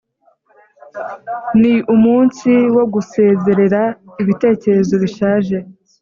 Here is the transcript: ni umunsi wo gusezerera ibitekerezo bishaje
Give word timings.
ni 1.59 1.73
umunsi 1.95 2.51
wo 2.75 2.83
gusezerera 2.93 3.81
ibitekerezo 4.21 4.93
bishaje 5.03 5.57